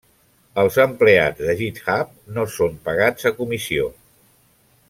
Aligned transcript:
Els 0.61 0.77
empleats 0.83 1.43
de 1.49 1.55
GitHub 1.59 2.17
no 2.39 2.47
són 2.57 2.81
pagats 2.89 3.31
a 3.31 3.37
comissió. 3.43 3.91